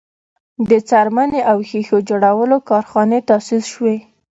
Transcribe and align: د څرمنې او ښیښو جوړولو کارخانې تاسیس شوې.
د 0.69 0.71
څرمنې 0.89 1.41
او 1.51 1.57
ښیښو 1.69 1.97
جوړولو 2.09 2.57
کارخانې 2.69 3.19
تاسیس 3.29 3.63
شوې. 3.73 3.97